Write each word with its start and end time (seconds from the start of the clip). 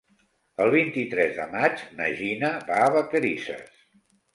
El 0.65 0.71
vint-i-tres 0.75 1.37
de 1.41 1.47
maig 1.53 1.85
na 2.01 2.11
Gina 2.23 2.53
va 2.75 2.83
a 2.91 2.93
Vacarisses. 3.01 3.83